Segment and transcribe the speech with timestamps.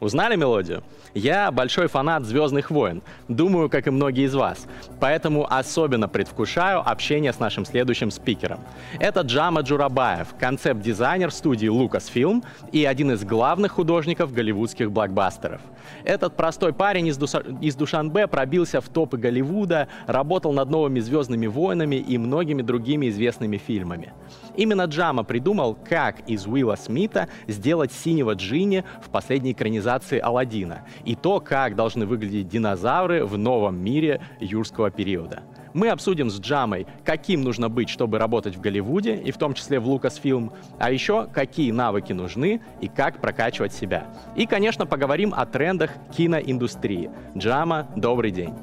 [0.00, 0.84] Узнали мелодию?
[1.12, 4.68] Я большой фанат «Звездных войн», думаю, как и многие из вас,
[5.00, 8.60] поэтому особенно предвкушаю общение с нашим следующим спикером.
[9.00, 15.60] Это Джама Джурабаев, концепт-дизайнер студии Lucasfilm и один из главных художников голливудских блокбастеров.
[16.04, 17.42] Этот простой парень из, Дуса...
[17.60, 23.56] из Душанбе пробился в топы Голливуда, работал над новыми «Звездными войнами» и многими другими известными
[23.56, 24.12] фильмами.
[24.54, 31.14] Именно Джама придумал, как из Уилла Смита сделать синего Джинни в последней экранизации Алладина и
[31.14, 35.42] то, как должны выглядеть динозавры в новом мире юрского периода.
[35.74, 39.78] Мы обсудим с Джамой, каким нужно быть, чтобы работать в Голливуде, и в том числе
[39.78, 44.06] в Lucasfilm, а еще какие навыки нужны и как прокачивать себя.
[44.34, 47.10] И, конечно, поговорим о трендах киноиндустрии.
[47.36, 48.54] Джама, добрый день.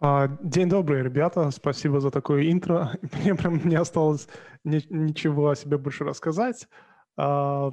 [0.00, 1.50] А, день добрый, ребята.
[1.50, 2.92] Спасибо за такое интро.
[3.22, 4.28] Мне прям не осталось
[4.64, 6.68] ничего о себе больше рассказать.
[7.16, 7.70] А,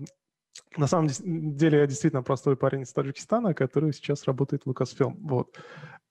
[0.77, 5.15] на самом деле я действительно простой парень из Таджикистана, который сейчас работает в Lucasfilm.
[5.21, 5.57] Вот.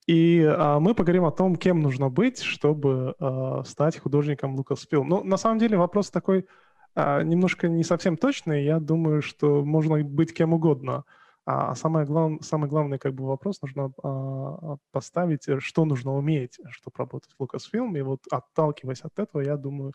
[0.07, 5.03] И а, мы поговорим о том, кем нужно быть, чтобы а, стать художником Lucasfilm.
[5.03, 6.47] Ну, на самом деле вопрос такой
[6.95, 8.63] а, немножко не совсем точный.
[8.63, 11.03] Я думаю, что можно быть кем угодно.
[11.45, 12.33] А самое глав...
[12.41, 17.43] самый главный как бы вопрос нужно а, поставить, э, что нужно уметь, чтобы работать в
[17.43, 17.97] Lucasfilm.
[17.97, 19.93] И вот отталкиваясь от этого, я думаю,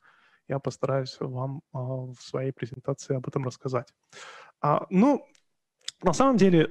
[0.49, 3.93] я постараюсь вам а, в своей презентации об этом рассказать.
[4.61, 5.27] А, ну,
[6.03, 6.69] на самом деле,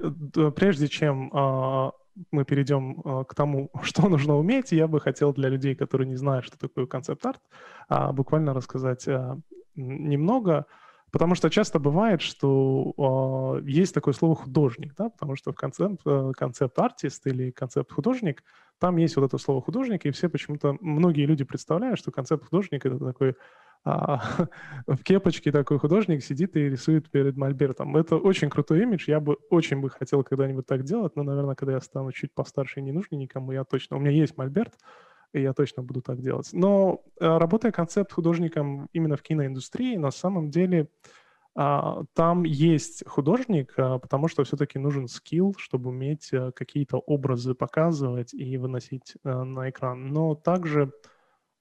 [0.56, 1.92] прежде чем а,
[2.32, 6.46] мы перейдем к тому, что нужно уметь, я бы хотел для людей, которые не знают,
[6.46, 7.42] что такое концепт-арт,
[8.14, 9.08] буквально рассказать
[9.76, 10.66] немного,
[11.14, 16.02] потому что часто бывает, что а, есть такое слово художник, да, потому что в концепт,
[16.08, 18.44] э, концепт-артист или концепт-художник,
[18.80, 22.98] там есть вот это слово художник, и все почему-то, многие люди представляют, что концепт-художник— это
[22.98, 23.36] такой
[23.86, 24.22] а,
[24.88, 27.96] в кепочке такой художник сидит и рисует перед мольбертом.
[27.96, 31.74] Это очень крутой имидж, я бы очень бы хотел когда-нибудь так делать, но, наверное, когда
[31.74, 33.98] я стану чуть постарше не нужен никому, я точно...
[33.98, 34.74] У меня есть мольберт,
[35.34, 36.50] и я точно буду так делать.
[36.54, 40.90] Но а, работая концепт художником именно в киноиндустрии, на самом деле
[41.56, 48.58] а, там есть художник, потому что все-таки нужен скилл, чтобы уметь какие-то образы показывать и
[48.58, 50.08] выносить на экран.
[50.08, 50.94] Но также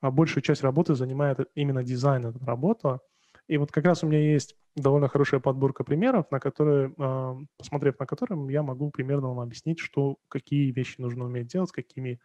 [0.03, 2.99] а большую часть работы занимает именно дизайн этой работы.
[3.47, 7.99] И вот как раз у меня есть довольно хорошая подборка примеров, на которые, а, посмотрев
[7.99, 12.21] на которые, я могу примерно вам объяснить, что, какие вещи нужно уметь делать, какими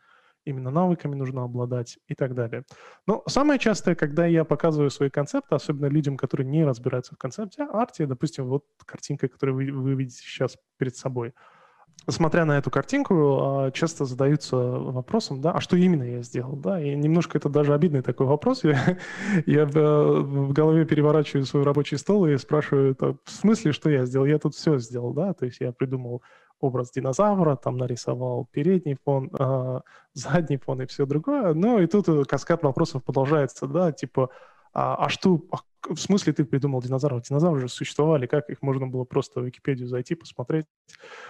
[0.48, 2.64] именно навыками нужно обладать и так далее.
[3.06, 7.64] Но самое частое, когда я показываю свои концепты, особенно людям, которые не разбираются в концепте
[7.64, 11.34] арте, допустим, вот картинка, которую вы, вы видите сейчас перед собой–
[12.10, 16.82] смотря на эту картинку, а, часто задаются вопросом, да, а что именно я сделал, да,
[16.82, 18.64] и немножко это даже обидный такой вопрос.
[18.68, 18.98] Я,
[19.46, 19.72] я в,
[20.22, 24.26] в голове переворачиваю свой рабочий стол и спрашиваю, в смысле, что я сделал?
[24.26, 26.22] Я тут все сделал, да, то есть я придумал
[26.60, 29.80] образ динозавра, там нарисовал передний фон, э,
[30.14, 31.54] задний фон и все другое.
[31.54, 34.30] Ну и тут каскад вопросов продолжается, да, типа,
[34.74, 35.58] а, а что, а
[35.94, 37.24] в смысле ты придумал динозавров?
[37.24, 40.66] Динозавры же существовали, как их можно было просто в Википедию зайти, посмотреть?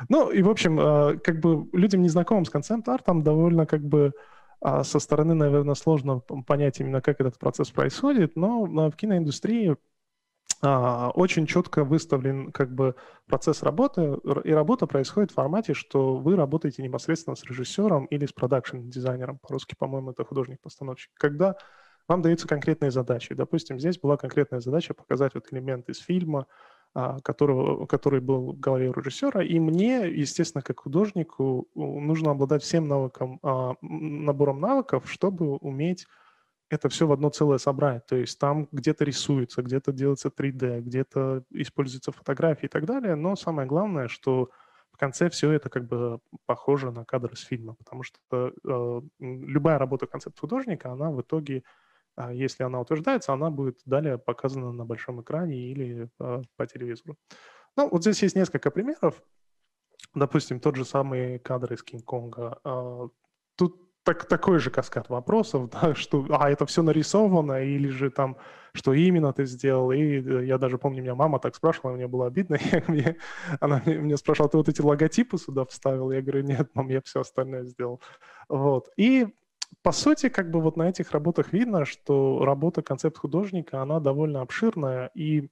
[0.10, 4.12] Ну, и, в общем, а, как бы людям, незнакомым с концепт-артом, довольно как бы
[4.60, 9.78] а, со стороны, наверное, сложно понять именно, как этот процесс происходит, но в киноиндустрии
[10.62, 12.96] очень четко выставлен как бы
[13.28, 18.34] процесс работы, и работа происходит в формате, что вы работаете непосредственно с режиссером или с
[18.34, 21.56] продакшн-дизайнером, по-русски, по-моему, это художник-постановщик, когда
[22.08, 23.36] вам даются конкретные задачи.
[23.36, 26.48] Допустим, здесь была конкретная задача показать вот элемент из фильма,
[26.94, 32.88] а, которого, который был в голове режиссера, и мне, естественно, как художнику, нужно обладать всем
[32.88, 36.08] навыком, а, набором навыков, чтобы уметь
[36.70, 38.06] это все в одно целое собрать.
[38.06, 43.16] То есть там где-то рисуется, где-то делается 3D, где-то используются фотографии и так далее.
[43.16, 44.50] Но самое главное, что
[44.92, 48.18] в конце все это как бы похоже на кадр из фильма, потому что
[48.66, 51.64] э, любая работа концепт-художника, она в итоге
[52.18, 57.16] а если она утверждается, она будет далее показана на большом экране или э, по телевизору.
[57.76, 59.22] Ну, вот здесь есть несколько примеров.
[60.16, 62.60] Допустим, тот же самый кадр из Кинг-Конга.
[62.64, 63.08] Э,
[63.56, 68.38] тут так, такой же каскад вопросов, да, что, а, это все нарисовано, или же там,
[68.74, 69.92] что именно ты сделал.
[69.92, 72.58] И э, я даже помню, меня мама так спрашивала, мне было обидно.
[72.72, 73.18] Я, мне,
[73.60, 76.12] она мне, мне спрашивала, ты вот эти логотипы сюда вставил?
[76.12, 78.00] Я говорю, нет, мам, я все остальное сделал.
[78.48, 78.90] Вот.
[78.98, 79.28] И
[79.84, 85.12] по сути, как бы вот на этих работах видно, что работа концепт-художника, она довольно обширная,
[85.16, 85.50] и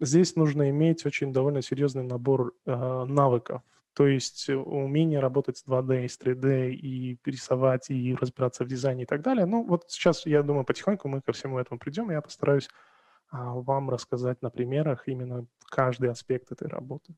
[0.00, 3.62] здесь нужно иметь очень довольно серьезный набор э, навыков.
[3.94, 9.06] То есть умение работать с 2D, с 3D, и рисовать, и разбираться в дизайне и
[9.06, 9.44] так далее.
[9.44, 12.68] Ну, вот сейчас, я думаю, потихоньку мы ко всему этому придем, и я постараюсь
[13.30, 17.14] а, вам рассказать на примерах именно каждый аспект этой работы.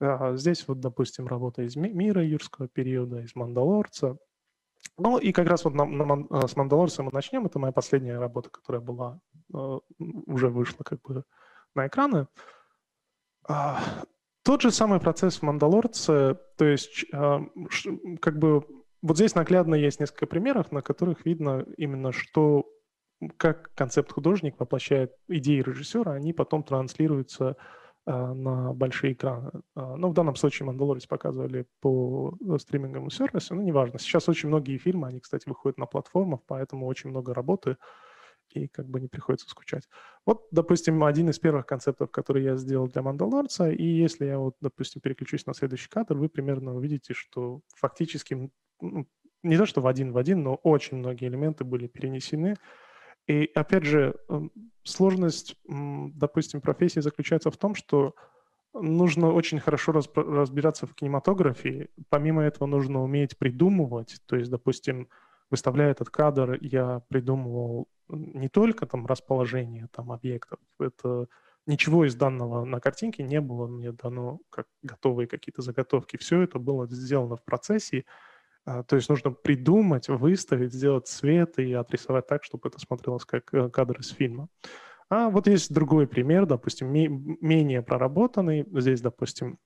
[0.00, 4.16] А, здесь вот, допустим, работа из мира юрского периода, из Мандалорца.
[4.96, 7.46] Ну и как раз вот на, на, а, с Мандалорца мы начнем.
[7.46, 9.20] Это моя последняя работа, которая была,
[9.98, 11.24] уже вышла как бы
[11.74, 12.26] на экраны.
[14.42, 18.64] Тот же самый процесс в «Мандалорце», то есть как бы
[19.02, 22.66] вот здесь наглядно есть несколько примеров, на которых видно именно, что
[23.36, 27.56] как концепт-художник воплощает идеи режиссера, они потом транслируются
[28.06, 29.50] на большие экраны.
[29.74, 33.98] Ну, в данном случае «Мандалорец» показывали по стриминговому сервису, ну, неважно.
[33.98, 37.76] Сейчас очень многие фильмы, они, кстати, выходят на платформах, поэтому очень много работы–
[38.56, 39.88] и как бы не приходится скучать.
[40.26, 44.56] Вот, допустим, один из первых концептов, который я сделал для Мандалорца, и если я вот,
[44.60, 48.50] допустим, переключусь на следующий кадр, вы примерно увидите, что фактически,
[48.80, 49.06] ну,
[49.42, 52.56] не то что в один в один, но очень многие элементы были перенесены.
[53.26, 54.14] И опять же,
[54.82, 58.14] сложность, допустим, профессии заключается в том, что
[58.72, 61.88] нужно очень хорошо разбираться в кинематографии.
[62.08, 64.20] Помимо этого нужно уметь придумывать.
[64.26, 65.08] То есть, допустим,
[65.50, 71.26] выставляя этот кадр, я придумывал не только там расположение там объектов, это
[71.66, 76.16] ничего из данного на картинке не было мне дано как готовые какие-то заготовки.
[76.16, 78.04] Все это было сделано в процессе.
[78.64, 83.52] А, то есть нужно придумать, выставить, сделать цвет и отрисовать так, чтобы это смотрелось как
[83.54, 84.48] э, кадр из фильма.
[85.08, 88.66] А вот есть другой пример, допустим, менее проработанный.
[88.72, 89.58] Здесь, допустим,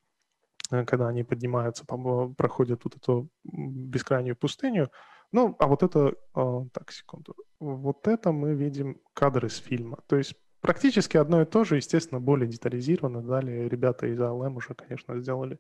[0.71, 4.91] э, когда они поднимаются, проходят вот эту бескрайнюю пустыню,
[5.33, 9.99] ну, а вот это, а, так, секунду, вот это мы видим кадры из фильма.
[10.07, 13.23] То есть практически одно и то же, естественно, более детализировано.
[13.23, 15.59] Далее ребята из ALM уже, конечно, сделали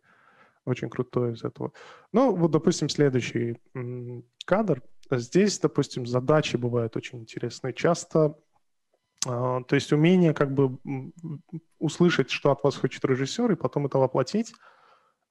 [0.64, 1.72] очень крутое из этого.
[2.12, 3.58] Ну, вот, допустим, следующий
[4.46, 4.82] кадр.
[5.10, 7.74] Здесь, допустим, задачи бывают очень интересные.
[7.74, 8.38] Часто,
[9.26, 10.78] а, то есть умение как бы
[11.78, 14.54] услышать, что от вас хочет режиссер, и потом это воплотить–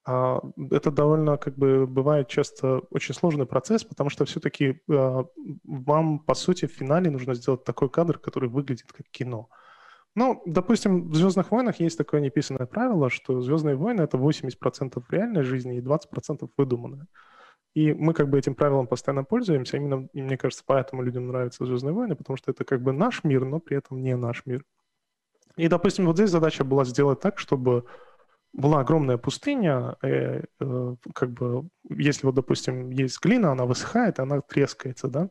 [0.06, 5.26] это довольно, как бы, бывает часто очень сложный процесс, потому что все-таки а,
[5.64, 9.50] вам, по сути, в финале нужно сделать такой кадр, который выглядит как кино.
[10.16, 15.44] Ну, допустим, в «Звездных войнах» есть такое неписанное правило, что «Звездные войны»— это 80% реальной
[15.44, 17.08] жизни и 20% выдуманное.
[17.74, 19.78] И мы как бы этим правилом постоянно пользуемся.
[19.78, 23.24] Именно, и мне кажется, поэтому людям нравятся «Звездные войны», потому что это как бы наш
[23.24, 24.64] мир, но при этом не наш мир.
[25.56, 27.86] И, допустим, вот здесь задача была сделать так, чтобы
[28.54, 34.42] была огромная пустыня, э, э, как бы, если вот, допустим, есть глина, она высыхает, она
[34.42, 35.30] трескается, да,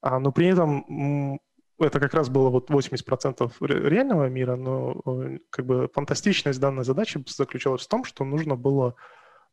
[0.00, 1.40] а, но при этом
[1.78, 7.22] это как раз было вот 80% реального мира, но э, как бы фантастичность данной задачи
[7.26, 8.94] заключалась в том, что нужно было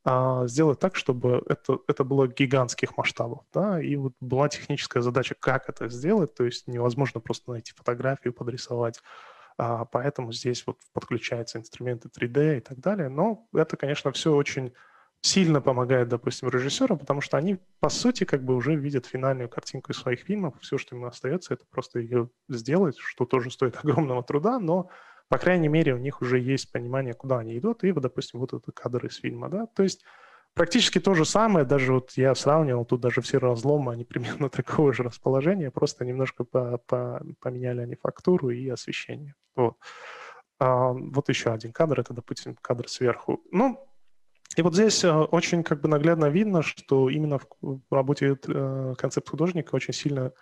[0.03, 5.35] а, сделать так, чтобы это, это было гигантских масштабов, да, и вот была техническая задача,
[5.39, 9.01] как это сделать, то есть невозможно просто найти фотографию, подрисовать,
[9.91, 13.09] поэтому здесь вот подключаются инструменты 3D и так далее.
[13.09, 14.73] Но это, конечно, все очень
[15.21, 19.91] сильно помогает, допустим, режиссерам, потому что они, по сути, как бы уже видят финальную картинку
[19.91, 20.55] из своих фильмов.
[20.61, 24.89] Все, что им остается, это просто ее сделать, что тоже стоит огромного труда, но,
[25.27, 28.53] по крайней мере, у них уже есть понимание, куда они идут, и, вот, допустим, вот
[28.53, 29.65] это кадр из фильма, да.
[29.65, 30.05] То есть
[30.53, 34.93] Практически то же самое, даже вот я сравнивал, тут даже все разломы, они примерно такого
[34.93, 39.35] же расположения, просто немножко по, по, поменяли они фактуру и освещение.
[39.55, 39.75] Вот.
[40.59, 43.41] А, вот еще один кадр, это, допустим, кадр сверху.
[43.51, 43.89] Ну,
[44.57, 49.29] и вот здесь э, очень как бы наглядно видно, что именно в работе э, концепт
[49.29, 50.33] художника очень сильно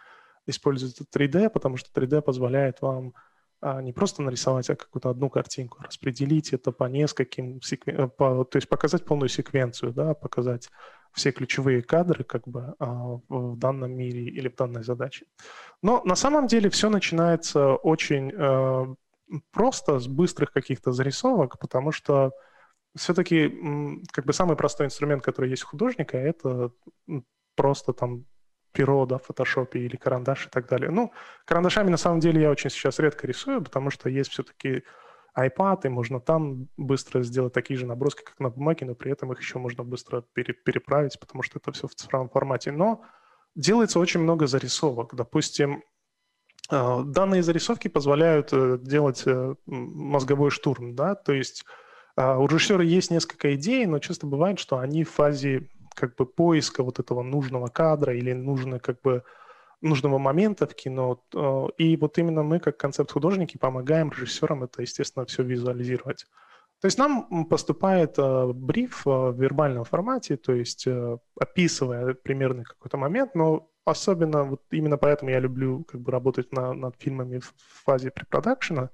[0.45, 3.13] используется 3D, потому что 3D позволяет вам
[3.61, 8.09] не просто нарисовать, а какую-то одну картинку, распределить это по нескольким, секвен...
[8.09, 10.69] По, то есть показать полную секвенцию, да, показать
[11.13, 15.25] все ключевые кадры как бы а, в данном мире или в данной задаче.
[15.81, 18.95] Но на самом деле все начинается очень э,
[19.51, 22.31] просто с быстрых каких-то зарисовок, потому что
[22.95, 23.49] все-таки
[24.11, 26.71] как бы самый простой инструмент, который есть у художника, это
[27.55, 28.25] просто там
[28.77, 30.91] перо, в фотошопе или карандаш и так далее.
[30.91, 31.11] Ну,
[31.45, 34.83] карандашами на самом деле я очень сейчас редко рисую, потому что есть все-таки
[35.35, 39.31] iPad, и можно там быстро сделать такие же наброски, как на бумаге, но при этом
[39.31, 42.71] их еще можно быстро пере переправить, потому что это все в цифровом формате.
[42.71, 43.01] Но
[43.55, 45.15] делается очень много зарисовок.
[45.15, 45.83] Допустим,
[46.71, 51.65] э, данные зарисовки позволяют э, делать э, мозговой штурм, да, то есть
[52.19, 56.83] у режиссера есть несколько идей, но часто бывает, что они в фазе как бы поиска
[56.83, 59.23] вот этого нужного кадра или нужной как бы
[59.81, 61.23] нужного момента в кино.
[61.35, 66.25] Э, и вот именно мы, как концепт-художники, помогаем режиссерам это, естественно, все визуализировать.
[66.81, 72.63] То есть нам поступает э, бриф э, в вербальном формате, то есть э, описывая примерный
[72.63, 77.39] какой-то момент, но особенно вот именно поэтому я люблю как бы работать на, над фильмами
[77.39, 78.91] в фазе препродакшена.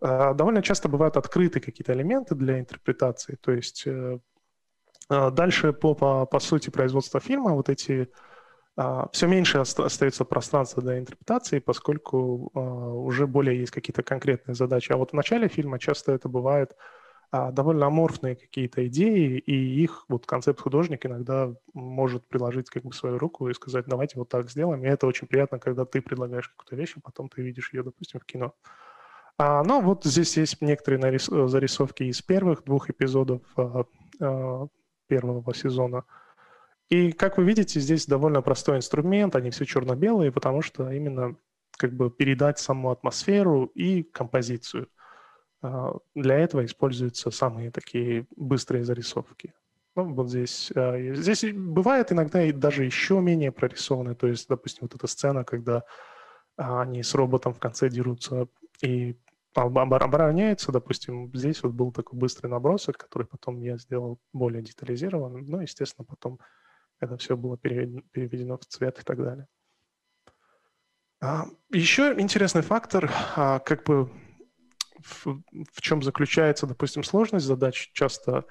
[0.00, 4.18] Э, довольно часто бывают открыты какие-то элементы для интерпретации, то есть э
[5.10, 8.08] дальше по, по, по сути производства фильма вот эти
[8.76, 14.92] а, все меньше остается пространства для интерпретации, поскольку а, уже более есть какие-то конкретные задачи.
[14.92, 16.76] А вот в начале фильма часто это бывает
[17.32, 23.18] а, довольно аморфные какие-то идеи, и их вот концепт-художник иногда может приложить как бы свою
[23.18, 24.84] руку и сказать, давайте вот так сделаем.
[24.84, 28.20] И это очень приятно, когда ты предлагаешь какую-то вещь, а потом ты видишь ее, допустим,
[28.20, 28.54] в кино.
[29.36, 31.26] А, но вот здесь есть некоторые нарис...
[31.26, 33.84] зарисовки из первых двух эпизодов а,
[34.20, 34.66] а,
[35.10, 36.04] первого сезона–
[36.90, 41.36] и, как вы видите, здесь довольно простой инструмент, они все черно-белые, потому что именно
[41.78, 44.88] как бы передать саму атмосферу и композицию.
[45.62, 49.54] А, для этого используются самые такие быстрые зарисовки.
[49.94, 54.16] Ну, вот здесь, а, здесь бывает иногда и даже еще менее прорисованные.
[54.16, 55.84] То есть, допустим, вот эта сцена, когда
[56.56, 58.48] а, они с роботом в конце дерутся
[58.82, 59.16] и
[59.54, 65.60] обороняются, допустим, здесь вот был такой быстрый набросок, который потом я сделал более детализированным, ну,
[65.60, 66.38] естественно, потом
[67.00, 69.46] это все было переведено, переведено в цвет и так далее.
[71.22, 74.10] А, еще интересный фактор, а, как бы
[74.98, 75.42] в,
[75.72, 78.44] в чем заключается, допустим, сложность задач часто,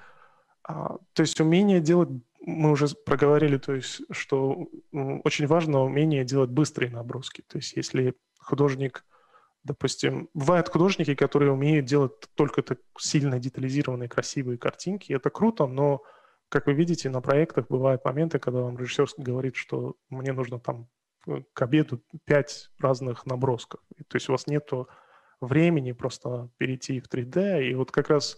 [0.63, 2.09] а, то есть умение делать,
[2.41, 7.43] мы уже проговорили, то есть, что очень важно умение делать быстрые наброски.
[7.47, 9.03] То есть если художник,
[9.63, 16.01] допустим, бывают художники, которые умеют делать только так сильно детализированные, красивые картинки, это круто, но
[16.49, 20.89] как вы видите, на проектах бывают моменты, когда вам режиссер говорит, что мне нужно там
[21.27, 23.81] э, к обеду пять разных набросков.
[24.07, 24.67] То есть у вас нет
[25.41, 27.69] времени просто перейти в 3D.
[27.69, 28.37] И вот как раз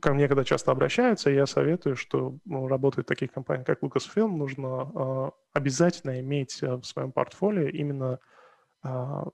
[0.00, 4.28] ко мне, когда часто обращаются, я советую, что ну, работать в таких компаниях, как Lucasfilm,
[4.28, 8.18] нужно э, обязательно иметь э, в своем портфолио именно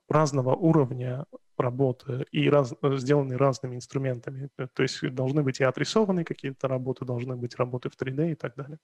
[0.09, 1.25] разного уровня
[1.57, 4.49] работы и раз, сделаны разными инструментами.
[4.57, 8.35] Э, то есть должны быть и отрисованные какие-то работы, должны быть работы в 3D и
[8.35, 8.79] так далее.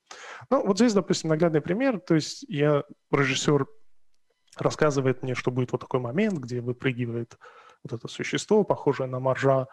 [0.49, 1.99] Ну, вот здесь, допустим, наглядный пример.
[1.99, 3.65] То есть я, режиссер
[4.57, 7.37] рассказывает мне, что будет вот такой момент, где выпрыгивает
[7.83, 9.67] вот это существо, похожее на моржа,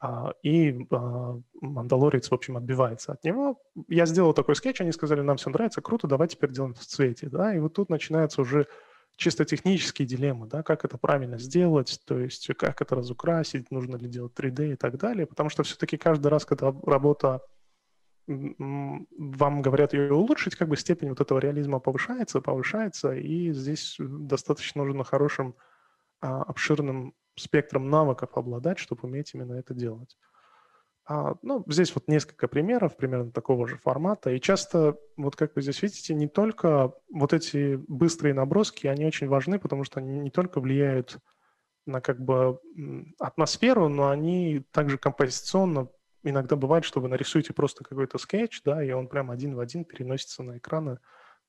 [0.00, 3.60] а, и а, Мандалорец, в общем, отбивается от него.
[3.88, 7.28] Я сделал такой скетч, они сказали, нам все нравится, круто, давай теперь делаем в цвете.
[7.28, 7.54] Да?
[7.54, 8.66] И вот тут начинается уже
[9.16, 14.08] чисто технические дилеммы, да, как это правильно сделать, то есть как это разукрасить, нужно ли
[14.08, 17.42] делать 3D и так далее, потому что все-таки каждый раз, когда работа
[18.26, 24.82] вам говорят ее улучшить, как бы степень вот этого реализма повышается, повышается, и здесь достаточно
[24.82, 25.54] нужно хорошим,
[26.20, 30.16] а, обширным спектром навыков обладать, чтобы уметь именно это делать.
[31.06, 34.30] А, ну, здесь вот несколько примеров примерно такого же формата.
[34.30, 39.28] И часто, вот как вы здесь видите, не только вот эти быстрые наброски, они очень
[39.28, 41.18] важны, потому что они не только влияют
[41.86, 42.58] на как бы
[43.18, 45.88] атмосферу, но они также композиционно
[46.22, 49.84] иногда бывает, что вы нарисуете просто какой-то скетч, да, и он прям один в один
[49.84, 50.98] переносится на экраны.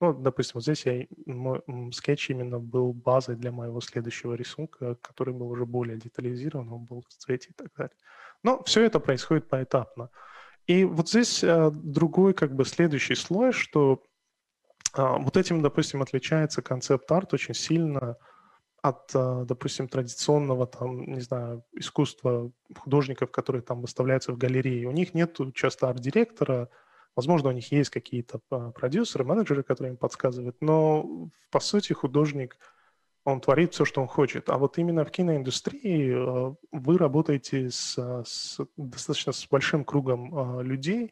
[0.01, 1.61] Ну, допустим, вот здесь я, мой
[1.93, 7.05] скетч именно был базой для моего следующего рисунка, который был уже более детализирован, он был
[7.07, 7.95] в цвете и так далее.
[8.45, 10.11] Но все это происходит поэтапно.
[10.67, 14.03] И вот здесь э, другой, как бы, следующий слой, что
[14.95, 18.17] э, вот этим, допустим, отличается концепт-арт очень сильно
[18.83, 24.87] от, э, допустим, традиционного, там, не знаю, искусства художников, которые там выставляются в галерее.
[24.87, 26.69] У них нет часто арт-директора,
[27.15, 32.57] возможно, у них есть какие-то э, продюсеры, менеджеры, которые им подсказывают, но, по сути, художник–
[33.25, 34.49] он творит все, что он хочет.
[34.49, 40.63] А вот именно в киноиндустрии э, вы работаете с, с достаточно с большим кругом э,
[40.63, 41.11] людей.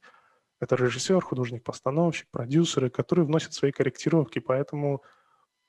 [0.61, 4.37] Это режиссер, художник, постановщик, продюсеры, которые вносят свои корректировки.
[4.37, 5.01] Поэтому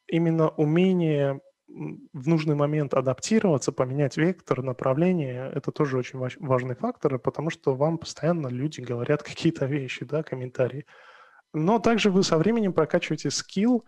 [0.06, 7.48] именно умение в нужный момент адаптироваться, поменять вектор, направление, это тоже очень важный фактор, потому
[7.48, 10.84] что вам постоянно люди говорят какие-то вещи, да, комментарии.
[11.54, 13.82] Но также вы со временем прокачиваете скилл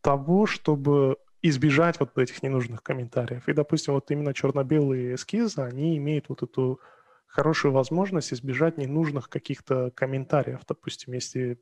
[0.00, 3.48] того, чтобы избежать вот этих ненужных комментариев.
[3.48, 6.80] И, допустим, вот именно черно-белые эскизы, они имеют вот эту
[7.26, 10.60] хорошую возможность избежать ненужных каких-то комментариев.
[10.68, 11.58] Допустим, если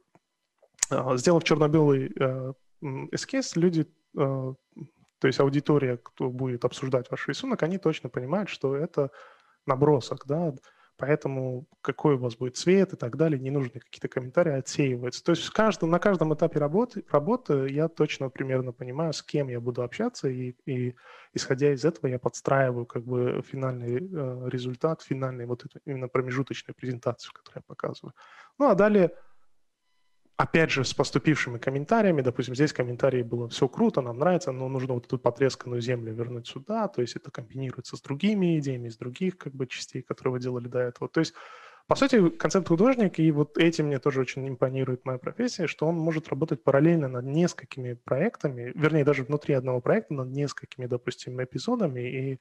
[0.91, 2.53] э, сделав черно-белый э,
[3.13, 4.55] эскиз, люди, э,
[5.21, 9.11] то есть аудитория, кто будет обсуждать ваш рисунок, они точно понимают, что это
[9.67, 10.55] набросок, да,
[11.00, 15.25] поэтому какой у вас будет цвет и так далее, ненужные какие-то комментарии отсеиваются.
[15.25, 19.49] То есть в каждом, на каждом этапе работы, работы я точно примерно понимаю, с кем
[19.49, 20.95] я буду общаться, и, и
[21.33, 26.75] исходя из этого я подстраиваю как бы финальный э, результат, финальный вот эту именно промежуточную
[26.75, 28.14] презентацию, которую я показываю.
[28.59, 29.12] Ну а далее
[30.40, 34.94] опять же, с поступившими комментариями, допустим, здесь комментарии было все круто, нам нравится, но нужно
[34.94, 39.37] вот эту потресканную землю вернуть сюда, то есть это комбинируется с другими идеями, из других
[39.37, 41.11] как бы частей, которые вы делали до этого.
[41.11, 41.35] То есть,
[41.87, 45.97] по сути, концепт художник, и вот этим мне тоже очень импонирует моя профессия, что он
[45.97, 52.00] может работать параллельно над несколькими проектами, вернее, даже внутри одного проекта над несколькими, допустим, эпизодами,
[52.00, 52.40] и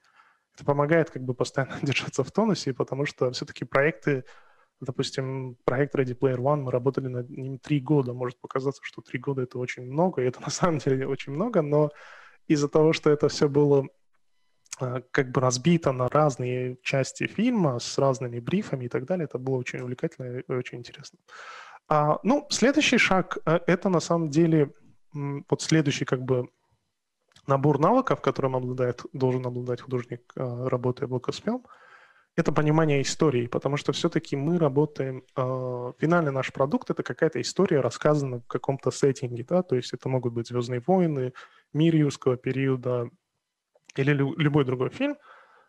[0.54, 4.24] это помогает как бы постоянно держаться в тонусе, потому что все-таки проекты
[4.80, 8.14] Допустим, проект Ready Player One, мы работали над ним три года.
[8.14, 11.60] Может показаться, что три года— это очень много, и это на самом деле очень много,
[11.62, 11.90] но
[12.48, 13.86] из-за того, что это все было
[14.80, 19.38] а, как бы разбито на разные части фильма с разными брифами и так далее, это
[19.38, 21.18] было очень увлекательно и очень интересно.
[21.88, 24.72] А, ну, следующий шаг э,— это на самом деле
[25.12, 26.48] вот следующий как бы
[27.46, 31.64] набор навыков, которым обладает, должен обладать художник, а, работая в Lucasfilm—
[32.40, 37.80] это понимание истории, потому что все-таки мы работаем, э, финальный наш продукт это какая-то история,
[37.80, 41.32] рассказана в каком-то сеттинге, да, то есть это могут быть «Звездные войны»,
[41.72, 43.08] «Мир юрского периода»
[43.96, 45.16] или лю- любой другой фильм.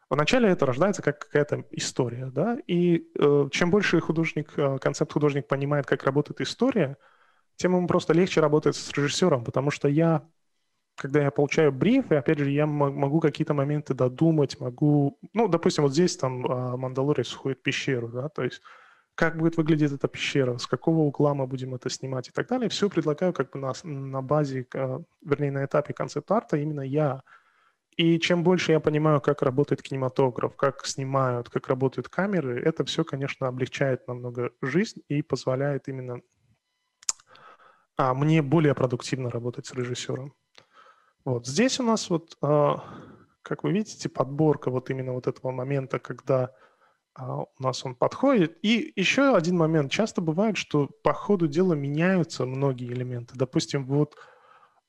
[0.09, 5.85] Вначале это рождается как какая-то история, да, и э, чем больше художник, э, концепт-художник понимает,
[5.85, 6.97] как работает история,
[7.55, 10.27] тем ему просто легче работать с режиссером, потому что я
[11.01, 15.17] когда я получаю бриф, и опять же, я могу какие-то моменты додумать, могу...
[15.33, 18.61] Ну, допустим, вот здесь там а, Мандалорец входит в пещеру, да, то есть
[19.15, 22.69] как будет выглядеть эта пещера, с какого угла мы будем это снимать и так далее.
[22.69, 27.23] Все предлагаю как бы на, на базе, а, вернее, на этапе концепт-арта именно я.
[27.97, 33.03] И чем больше я понимаю, как работает кинематограф, как снимают, как работают камеры, это все,
[33.03, 36.21] конечно, облегчает намного жизнь и позволяет именно
[37.97, 40.35] а, мне более продуктивно работать с режиссером.
[41.25, 42.83] Вот здесь у нас вот, а,
[43.43, 46.51] как вы видите, подборка вот именно вот этого момента, когда
[47.13, 48.57] а, у нас он подходит.
[48.63, 49.91] И еще один момент.
[49.91, 53.35] Часто бывает, что по ходу дела меняются многие элементы.
[53.35, 54.15] Допустим, вот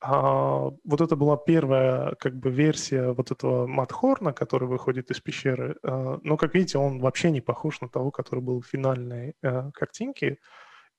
[0.01, 5.77] а, вот это была первая как бы версия вот этого Матхорна, который выходит из пещеры.
[5.83, 9.35] но, как видите, он вообще не похож на того, который был в финальной
[9.75, 10.38] картинке.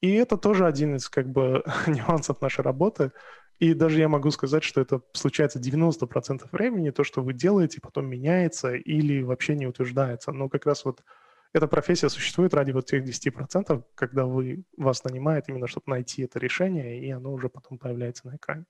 [0.01, 3.13] И это тоже один из как бы нюансов нашей работы.
[3.63, 8.07] И даже я могу сказать, что это случается 90% времени, то, что вы делаете, потом
[8.07, 10.33] меняется или вообще не утверждается.
[10.33, 11.01] Но как раз вот
[11.53, 16.39] эта профессия существует ради вот тех 10%, когда вы, вас нанимают именно, чтобы найти это
[16.39, 18.65] решение, и оно уже потом появляется на экране.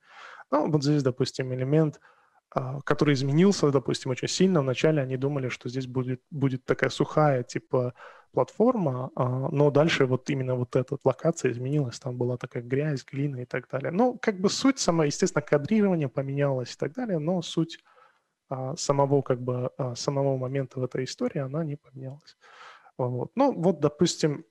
[0.51, 1.99] Ну, вот здесь, допустим, элемент–
[2.55, 4.61] а, который изменился, допустим, очень сильно.
[4.61, 7.95] Вначале они думали, что здесь будет, будет такая сухая, типа,
[8.33, 13.37] платформа, а, но дальше вот именно вот эта локация изменилась, там была такая грязь, глина
[13.37, 13.91] и так далее.
[13.91, 17.79] Ну, как бы суть сама, естественно, кадрирование поменялось и так далее, но суть
[18.49, 22.37] а, самого, как бы, самого момента в этой истории, она не поменялась.
[22.97, 23.31] Вот.
[23.35, 24.45] Ну, вот, допустим,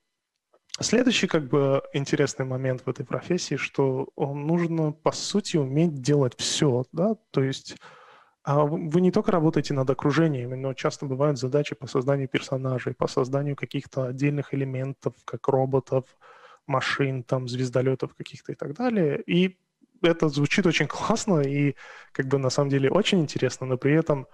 [0.79, 6.83] Следующий как бы интересный момент в этой профессии, что нужно по сути уметь делать все,
[6.91, 8.02] да, то есть а
[8.45, 13.55] вы не только работаете над окружением, но часто бывают задачи по созданию персонажей, по созданию
[13.55, 16.05] каких-то отдельных элементов, как роботов,
[16.67, 19.21] машин, там, звездолетов каких-то и так далее.
[19.25, 19.57] И
[20.01, 21.75] это звучит очень классно и
[22.11, 24.27] как бы на самом деле очень интересно, но при этом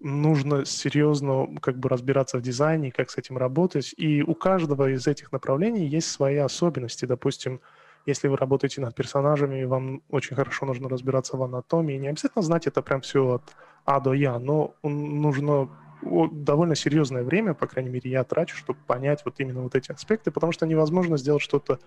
[0.00, 3.94] нужно серьезно как бы разбираться в дизайне, как с этим работать.
[3.96, 7.04] И у каждого из этих направлений есть свои особенности.
[7.04, 7.60] Допустим,
[8.06, 11.98] если вы работаете над персонажами, вам очень хорошо нужно разбираться в анатомии.
[11.98, 13.42] Не обязательно знать это прям все от
[13.84, 15.68] А до Я, но нужно
[16.02, 20.30] довольно серьезное время, по крайней мере, я трачу, чтобы понять вот именно вот эти аспекты,
[20.30, 21.78] потому что невозможно сделать что-то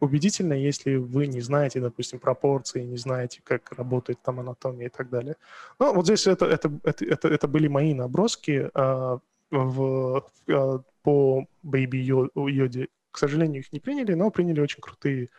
[0.00, 5.08] убедительно, если вы не знаете, допустим, пропорции, не знаете, как работает там анатомия и так
[5.08, 5.36] далее.
[5.78, 9.18] Ну, вот здесь это, это, это, это, это были мои наброски э,
[9.50, 11.96] в, э, по Baby
[12.34, 12.88] Йоде.
[13.10, 15.30] К сожалению, их не приняли, но приняли очень крутые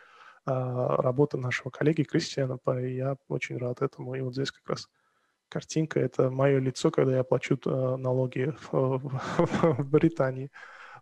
[0.48, 4.14] э, работы нашего коллеги Кристиана, и я очень рад этому.
[4.14, 4.88] И вот здесь как раз
[5.48, 8.98] картинка— это мое лицо, когда я плачу э, налоги в,
[9.38, 10.50] в, Британии.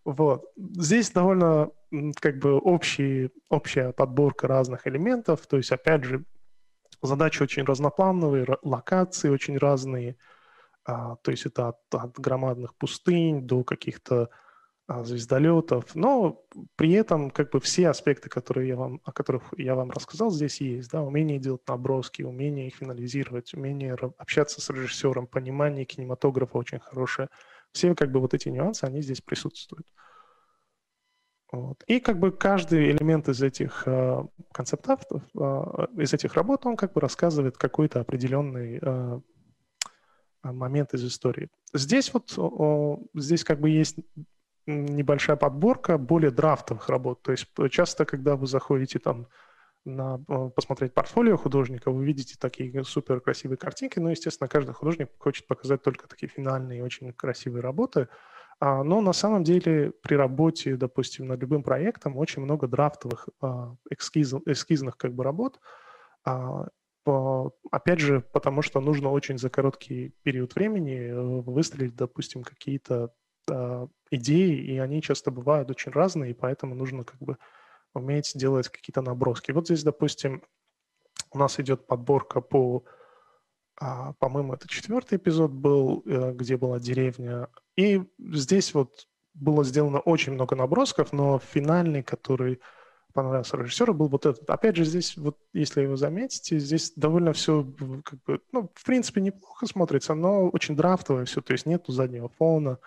[0.05, 0.53] Вот.
[0.57, 1.71] Здесь довольно
[2.21, 5.47] как бы общий, общая подборка разных элементов.
[5.47, 6.25] То есть, опять же,
[7.03, 10.17] задачи очень разноплановые, локации очень разные.
[10.85, 14.46] А, то есть это от, от громадных пустынь до каких-то а,
[14.89, 15.95] звездолетов.
[15.95, 16.45] Но
[16.77, 20.61] при этом как бы все аспекты, которые я вам, о которых я вам рассказал, здесь
[20.61, 20.91] есть.
[20.91, 21.03] Да?
[21.03, 27.29] Умение делать наброски, умение их финализировать, умение общаться с режиссером, понимание кинематографа очень хорошее–
[27.77, 29.87] все как бы вот эти нюансы, они здесь присутствуют.
[31.53, 31.85] Вот.
[31.87, 35.47] И как бы каждый элемент из этих э, концептов, э,
[35.99, 39.21] из этих работ, он как бы рассказывает какой-то определенный э,
[40.43, 41.49] момент из истории.
[41.73, 43.99] Здесь вот, о, здесь как бы есть
[44.67, 47.23] небольшая подборка более драфтовых работ.
[47.23, 49.29] То есть часто, когда вы заходите там
[49.85, 50.19] на,
[50.51, 55.83] посмотреть портфолио художника, вы видите такие супер красивые картинки, но, естественно, каждый художник хочет показать
[55.83, 58.09] только такие финальные, очень красивые работы.
[58.59, 63.77] А, но на самом деле при работе, допустим, над любым проектом очень много драфтовых а,
[63.91, 65.61] эскиз, эскизных как бы работ.
[66.25, 66.67] А,
[67.71, 73.13] опять же, потому что нужно очень за короткий период времени э, выстрелить, допустим, какие-то
[74.11, 77.39] идеи, и они часто бывают очень разные, и поэтому нужно как бы
[77.95, 79.53] уметь делать какие-то наброски.
[79.53, 80.43] Вот здесь, допустим,
[81.33, 82.85] у нас идет подборка по
[83.79, 87.49] а, по-моему, это четвертый эпизод был, э, где была деревня.
[87.77, 92.61] И здесь вот было сделано очень много набросков, но финальный, который
[93.13, 94.49] понравился режиссеру, был вот этот.
[94.49, 97.67] Опять же, здесь, вот, если вы заметите, здесь довольно все,
[98.05, 102.29] как бы, ну, в принципе, неплохо смотрится, но очень драфтовое все, то есть нету заднего
[102.29, 102.79] фона,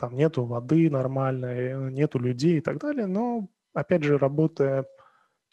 [0.00, 4.86] там нету воды нормальной, нету людей и так далее, но, опять же, работая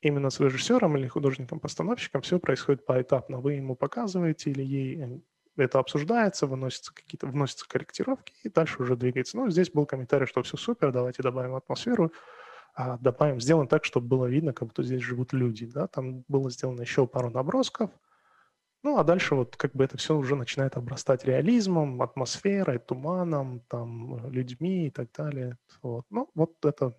[0.01, 3.39] именно с режиссером или художником-постановщиком все происходит поэтапно.
[3.39, 5.19] Вы ему показываете или ей э,
[5.57, 9.35] это обсуждается, выносятся какие-то, вносятся корректировки, и дальше уже двигается.
[9.35, 12.13] Ну, здесь был комментарий, что все супер, давайте добавим атмосферу,
[12.73, 16.49] а добавим, сделаем так, чтобы было видно, как будто здесь живут люди, да, там было
[16.49, 17.89] сделано еще пару набросков,
[18.83, 24.29] ну, а дальше вот как бы это все уже начинает обрастать реализмом, атмосферой, туманом, там,
[24.31, 25.57] людьми и так далее.
[25.81, 26.05] Вот.
[26.09, 26.95] Ну, вот это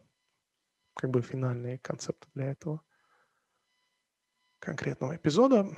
[0.94, 2.82] как бы финальные концепты для этого
[4.58, 5.68] конкретного эпизода.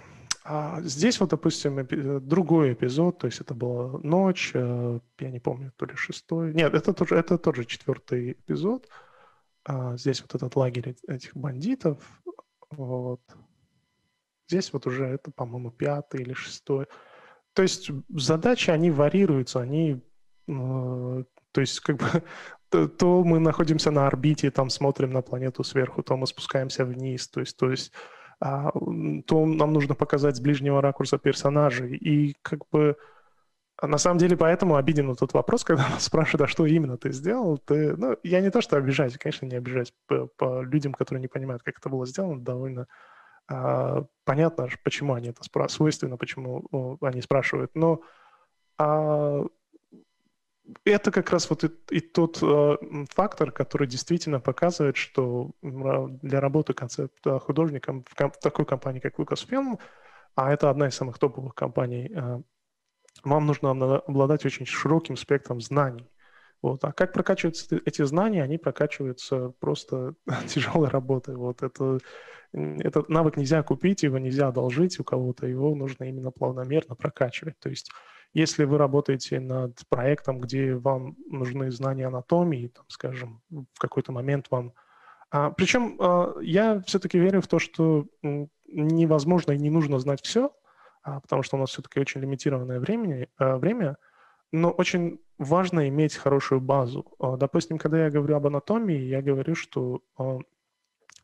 [0.43, 5.39] А здесь вот, допустим, эпи- другой эпизод, то есть это была ночь, э, я не
[5.39, 6.55] помню, то ли шестой.
[6.55, 8.89] Нет, это тоже, это тоже четвертый эпизод.
[9.65, 12.23] А здесь вот этот лагерь этих бандитов.
[12.71, 13.21] Вот.
[14.51, 16.87] Здесь вот уже это, по-моему, пятый или шестой.
[17.53, 20.03] То есть задачи, они варьируются, они
[20.49, 22.07] э, то есть, как бы,
[22.69, 27.29] то, то мы находимся на орбите, там смотрим на планету сверху, то мы спускаемся вниз,
[27.29, 27.93] то есть, то есть
[28.41, 28.73] а,
[29.27, 31.97] то нам нужно показать с ближнего ракурса персонажей.
[31.97, 32.97] И как бы
[33.83, 37.13] на самом деле поэтому обиден вот тот вопрос, когда нас спрашивают, а что именно ты
[37.13, 37.59] сделал?
[37.59, 41.29] Ты, ну, я не то, что обижаюсь, конечно, не обижаюсь по, по людям, которые не
[41.29, 42.87] понимают, как это было сделано, довольно а,
[44.25, 48.01] понятно, почему они это спрашивают, свойственно, почему они спрашивают, но
[48.79, 49.45] а,
[50.85, 52.77] это как раз вот и, и тот э,
[53.11, 59.19] фактор, который действительно показывает, что для работы концепта художником в, ком- в такой компании, как
[59.19, 59.79] Lucasfilm,
[60.35, 62.41] а это одна из самых топовых компаний, э,
[63.25, 66.09] вам нужно обладать очень широким спектром знаний.
[66.63, 66.85] Вот.
[66.85, 68.43] А как прокачиваются эти знания?
[68.43, 70.15] Они прокачиваются просто
[70.49, 71.37] тяжелой работой.
[71.37, 71.99] Вот это,
[72.53, 77.59] этот навык нельзя купить, его нельзя одолжить у кого-то, его нужно именно плавномерно прокачивать.
[77.59, 77.91] То есть
[78.33, 84.47] если вы работаете над проектом, где вам нужны знания анатомии, там, скажем, в какой-то момент
[84.51, 84.73] вам...
[85.31, 88.07] А, причем а, я все-таки верю в то, что
[88.67, 90.53] невозможно и не нужно знать все,
[91.03, 93.97] а, потому что у нас все-таки очень лимитированное времени, а, время,
[94.53, 97.07] но очень важно иметь хорошую базу.
[97.19, 100.39] А, допустим, когда я говорю об анатомии, я говорю, что а,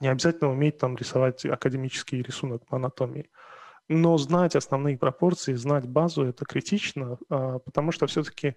[0.01, 3.31] не обязательно уметь там рисовать академический рисунок по анатомии.
[3.89, 8.57] Но знать основные пропорции, знать базу– это критично, а, потому что все-таки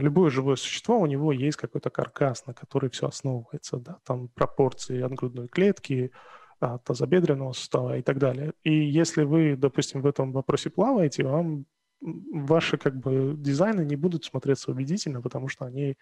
[0.00, 5.02] любое живое существо, у него есть какой-то каркас, на который все основывается, да, там пропорции
[5.02, 6.10] от грудной клетки,
[6.58, 8.54] от тазобедренного сустава и так далее.
[8.62, 11.66] И если вы, допустим, в этом вопросе плаваете, вам
[12.00, 15.96] ваши как бы дизайны не будут смотреться убедительно, потому что они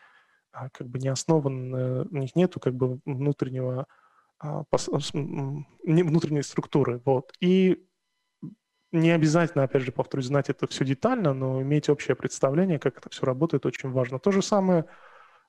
[0.52, 3.86] а, как бы не основаны, у них нету как бы внутреннего
[5.84, 7.32] внутренней структуры, вот.
[7.40, 7.86] И
[8.92, 13.08] не обязательно, опять же, повторюсь, знать это все детально, но иметь общее представление, как это
[13.08, 14.18] все работает, очень важно.
[14.18, 14.84] То же самое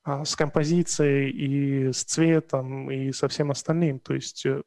[0.03, 3.99] а, с композицией и с цветом и со всем остальным.
[3.99, 4.61] То есть э,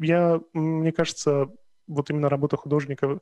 [0.00, 1.48] я, мне кажется,
[1.86, 3.20] вот именно работа художника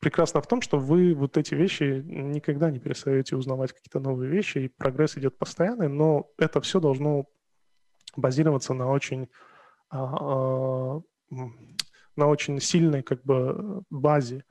[0.00, 4.58] прекрасна в том, что вы вот эти вещи никогда не перестаете узнавать какие-то новые вещи,
[4.58, 7.26] и прогресс идет постоянный, но это все должно
[8.16, 9.28] базироваться на очень
[9.90, 11.00] а, а,
[12.16, 14.44] на очень сильной как бы базе.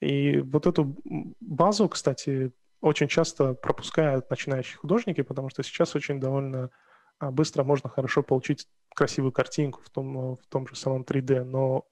[0.00, 0.96] И вот эту
[1.40, 6.70] базу, кстати, очень часто пропускают начинающие художники, потому что сейчас очень довольно
[7.18, 11.44] а, быстро можно хорошо получить красивую картинку в том, в том же самом 3D.
[11.44, 11.86] Но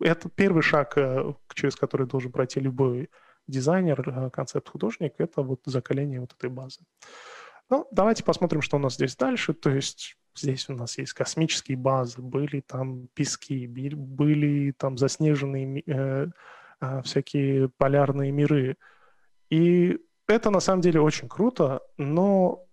[0.00, 3.10] это первый шаг, э, через который должен пройти любой
[3.46, 6.80] дизайнер, концепт-художник— это вот закаление вот этой базы.
[7.68, 9.54] Ну, давайте посмотрим, что у нас здесь дальше.
[9.54, 16.26] То есть здесь у нас есть космические базы, были там пески, были там заснеженные э,
[16.80, 18.76] э, всякие полярные миры.
[19.50, 22.66] И это на самом деле очень круто, но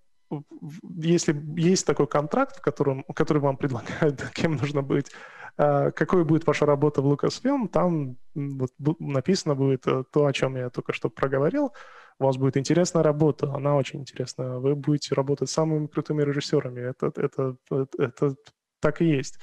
[0.98, 5.14] если есть такой контракт, в котором, который вам предлагают, кем нужно быть, э,
[5.58, 10.70] какой будет ваша работа в Lucasfilm, там вот написано будет э, то, о чем я
[10.70, 11.74] только что проговорил,
[12.20, 14.58] у вас будет интересная работа, она очень интересная.
[14.58, 16.82] Вы будете работать с самыми крутыми режиссерами.
[16.82, 18.36] Это, это, это, это
[18.80, 19.40] так и есть.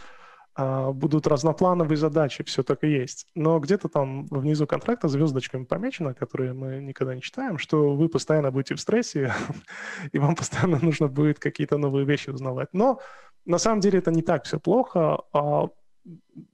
[0.56, 3.26] А, будут разноплановые задачи, все так и есть.
[3.34, 8.52] Но где-то там внизу контракта звездочками помечено, которые мы никогда не читаем, что вы постоянно
[8.52, 9.32] будете в стрессе,
[10.12, 12.68] и вам постоянно нужно будет какие-то новые вещи узнавать.
[12.72, 13.00] Но
[13.44, 15.20] на самом деле это не так все плохо.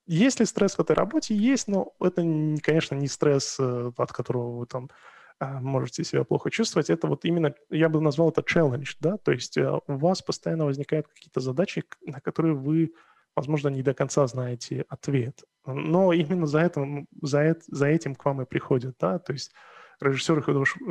[0.06, 1.34] Есть ли стресс в этой работе?
[1.34, 2.22] Есть, но это,
[2.62, 4.90] конечно, не стресс, э, от которого вы там
[5.38, 9.32] а, можете себя плохо чувствовать, это вот именно, я бы назвал это challenge, да, то
[9.32, 12.92] есть э, у вас постоянно возникают какие-то задачи, на которые вы,
[13.34, 16.86] возможно, не до конца знаете ответ, но именно за, это,
[17.22, 19.52] за, это, за этим к вам и приходят, да, то есть
[20.00, 20.40] режиссер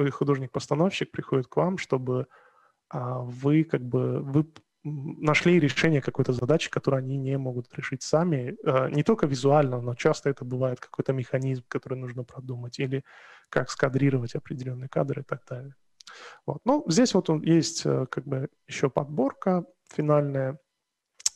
[0.08, 2.26] и художник-постановщик приходят к вам, чтобы
[2.90, 4.52] а, вы как бы вы
[4.90, 9.96] нашли решение какой-то задачи, которую они не могут решить сами, э, не только визуально, но
[9.96, 13.04] часто это бывает какой-то механизм, который нужно продумать, или
[13.50, 15.76] как скадрировать определенные кадры и так далее.
[16.46, 16.60] Вот.
[16.66, 20.60] Ну, здесь вот он, есть э, как бы еще подборка финальная.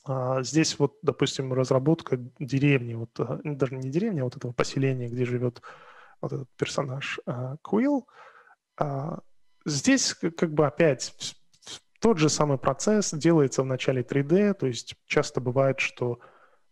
[0.06, 5.08] А, здесь вот, допустим, разработка деревни, вот э, даже не деревни, а вот этого поселения,
[5.08, 5.62] где живет
[6.22, 7.20] вот этот персонаж
[7.62, 8.08] Куилл.
[8.78, 9.20] А,
[9.66, 11.14] здесь как бы опять
[12.04, 16.20] тот же самый процесс делается в начале 3D, то есть часто бывает, что,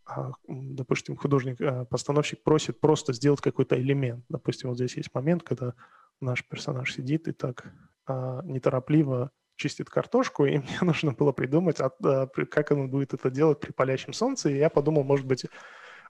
[0.06, 4.26] а, допустим, художник-постановщик а, просит просто сделать какой-то элемент.
[4.28, 5.74] Допустим, вот здесь есть момент, когда
[6.20, 7.63] наш персонаж сидит и так
[8.06, 13.72] а, неторопливо чистит картошку, и мне нужно было придумать, как он будет это делать при
[13.72, 14.50] палящем солнце.
[14.50, 15.46] И я подумал, может быть,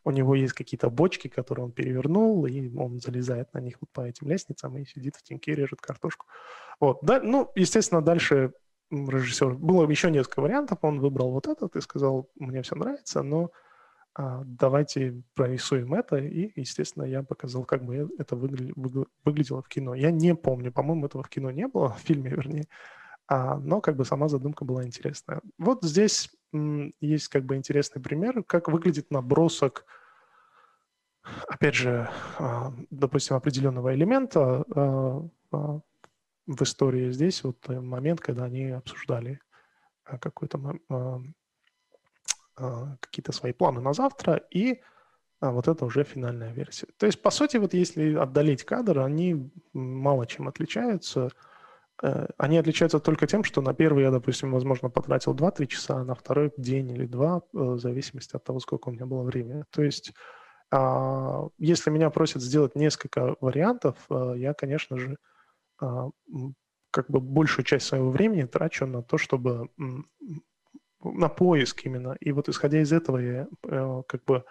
[0.04, 4.02] у него есть какие-то бочки, которые он перевернул, и он залезает на них вот по
[4.02, 6.26] этим лестницам и сидит в теньке, режет картошку.
[6.80, 6.98] Вот.
[7.04, 8.54] Да, ну, естественно, дальше
[8.92, 9.56] режиссер.
[9.56, 13.52] Было еще несколько вариантов, он выбрал вот этот и сказал, мне все нравится, но
[14.14, 16.18] а, давайте прорисуем это.
[16.18, 18.74] И, естественно, я показал, как бы это выгля-
[19.24, 19.96] выглядело в кино.
[19.96, 22.66] Я не помню, по-моему, этого в кино не было, в фильме, вернее,
[23.28, 25.42] а, но как бы сама задумка была интересная.
[25.58, 29.86] Вот здесь м, есть как бы интересный пример, как выглядит набросок
[31.48, 35.80] опять же, а, допустим, определенного элемента а, а,
[36.48, 39.40] в истории здесь вот э, момент, когда они обсуждали
[40.06, 41.20] э, какой-то а,
[42.56, 44.82] а, какие-то свои планы на завтра, и
[45.40, 46.88] а, вот это уже финальная версия.
[46.98, 51.30] То есть, по сути, вот если отдалить кадр, они мало чем отличаются.
[52.04, 56.04] Э, они отличаются только тем, что на первый я, допустим, возможно, потратил 2-3 часа, а
[56.04, 59.66] на второй день или два, в зависимости от того, сколько у меня было времени.
[59.72, 60.14] То есть,
[61.58, 65.31] если меня просят сделать несколько вариантов, я, конечно же, а,
[66.92, 69.70] как бы большую часть своего времени трачу на то, чтобы
[71.04, 72.16] на поиск именно.
[72.20, 74.46] И вот исходя из этого я э, как бы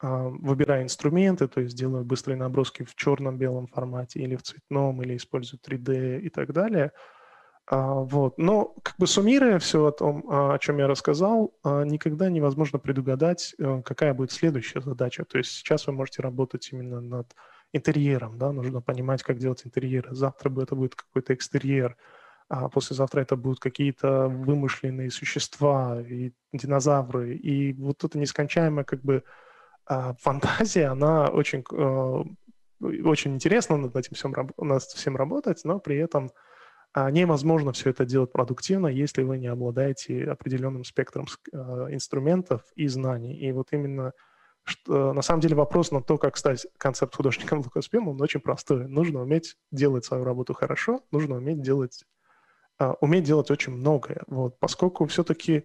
[0.00, 5.16] а, выбираю инструменты, то есть делаю быстрые наброски в черном-белом формате или в цветном, или
[5.16, 6.92] использую 3D и так далее.
[7.66, 8.38] А, вот.
[8.38, 13.82] Но как бы суммируя все о том, о чем я рассказал, никогда невозможно предугадать, э,
[13.84, 15.24] какая будет следующая задача.
[15.24, 17.34] То есть сейчас вы можете работать именно над
[17.72, 20.14] интерьером, да, нужно понимать, как делать интерьеры.
[20.14, 21.96] Завтра это будет какой-то экстерьер,
[22.48, 27.34] а послезавтра это будут какие-то вымышленные существа и динозавры.
[27.36, 29.22] И вот эта нескончаемая как бы
[29.84, 32.24] а, фантазия, она очень, а,
[32.80, 36.30] очень интересна над этим всем, над всем работать, но при этом
[36.94, 43.36] а, невозможно все это делать продуктивно, если вы не обладаете определенным спектром инструментов и знаний.
[43.36, 44.12] И вот именно
[44.68, 48.86] что на самом деле вопрос на то, как стать концепт художником Lucasfilm, он очень простой.
[48.86, 52.04] Нужно уметь делать свою работу хорошо, нужно уметь делать,
[52.80, 54.22] uh, уметь делать очень многое.
[54.26, 55.64] Вот, поскольку все-таки uh,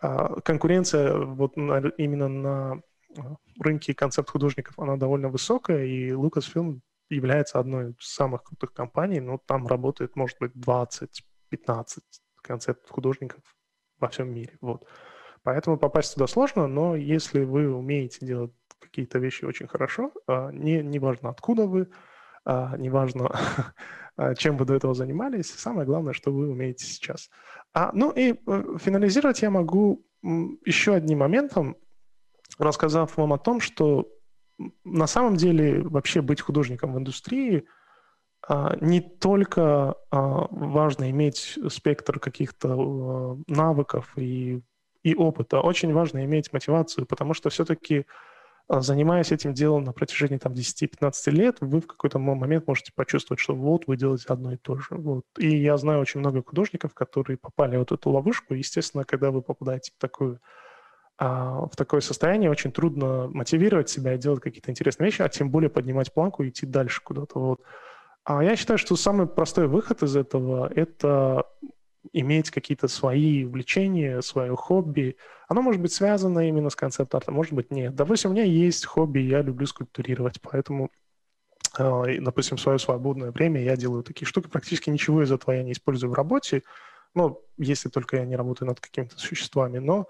[0.00, 2.82] а, конкуренция вот на, именно на
[3.16, 9.20] uh, рынке концепт художников, она довольно высокая, и Lucasfilm является одной из самых крутых компаний,
[9.20, 12.00] но там работает, может быть, 20-15
[12.42, 13.42] концепт художников
[13.98, 14.56] во всем мире.
[14.60, 14.86] Вот.
[15.44, 20.82] Поэтому попасть туда сложно, но если вы умеете делать какие-то вещи очень хорошо, а, не,
[20.82, 21.88] не важно, откуда вы,
[22.44, 23.30] а, не важно,
[24.16, 27.30] а, чем вы до этого занимались, самое главное, что вы умеете сейчас.
[27.72, 31.76] А, ну и э, финализировать я могу еще одним моментом,
[32.58, 34.08] рассказав вам о том, что
[34.84, 37.64] на самом деле вообще быть художником в индустрии
[38.80, 44.62] не только важно иметь спектр каких-то навыков и,
[45.02, 48.06] и опыта, очень важно иметь мотивацию, потому что все-таки
[48.68, 53.54] занимаясь этим делом на протяжении там, 10-15 лет, вы в какой-то момент можете почувствовать, что
[53.54, 54.86] вот вы делаете одно и то же.
[54.90, 55.24] Вот.
[55.36, 58.54] И я знаю очень много художников, которые попали в вот эту ловушку.
[58.54, 60.40] Естественно, когда вы попадаете в такую
[61.18, 65.50] а в такое состояние очень трудно мотивировать себя и делать какие-то интересные вещи, а тем
[65.50, 67.38] более поднимать планку и идти дальше куда-то.
[67.38, 67.60] Вот.
[68.24, 71.44] А я считаю, что самый простой выход из этого– это
[72.12, 75.16] иметь какие-то свои увлечения, свое хобби.
[75.48, 77.94] Оно может быть связано именно с концепт-артом, может быть, нет.
[77.94, 80.90] Допустим, у меня есть хобби, я люблю скульптурировать, поэтому,
[81.78, 84.48] а, допустим, свое свободное время я делаю такие штуки.
[84.48, 86.62] Практически ничего из этого я не использую в работе,
[87.14, 90.08] ну, если только я не работаю над какими-то существами, но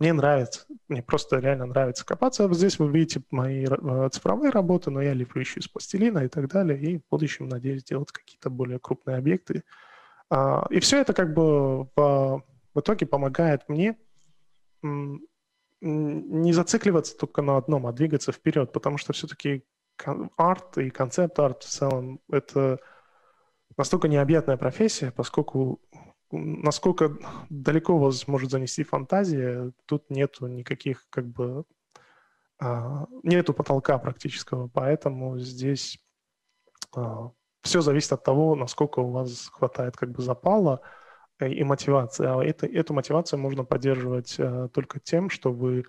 [0.00, 2.52] мне нравится, мне просто реально нравится копаться.
[2.52, 6.48] Здесь вы видите мои э, цифровые работы, но я леплю еще из пластилина и так
[6.48, 9.62] далее, и в будущем надеюсь делать какие-то более крупные объекты.
[10.30, 13.96] А, и все это как бы в, в итоге помогает мне
[15.82, 19.64] не зацикливаться только на одном, а двигаться вперед, потому что все-таки
[20.36, 22.78] арт и концепт-арт в целом— это
[23.76, 25.80] настолько необъятная профессия, поскольку
[26.30, 27.16] насколько
[27.48, 31.64] далеко вас может занести фантазия, тут нету никаких как бы
[32.58, 35.98] а, нету потолка практического, поэтому здесь
[36.94, 37.30] а,
[37.62, 40.80] все зависит от того, насколько у вас хватает как бы запала
[41.40, 42.26] и мотивации.
[42.26, 45.84] А это, эту мотивацию можно поддерживать а, только тем, что вы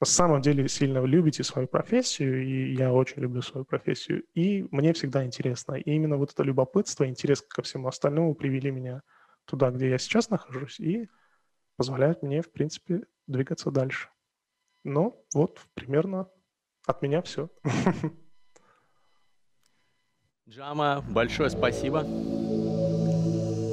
[0.00, 4.92] на самом деле сильно любите свою профессию, и я очень люблю свою профессию, и мне
[4.92, 5.74] всегда интересно.
[5.74, 9.02] И именно вот это любопытство, интерес ко всему остальному привели меня
[9.46, 11.08] туда, где я сейчас нахожусь, и
[11.76, 14.08] позволяют мне, в принципе, двигаться дальше.
[14.84, 16.28] Ну, вот примерно
[16.86, 17.48] от меня все.
[20.48, 22.04] Джама, большое спасибо.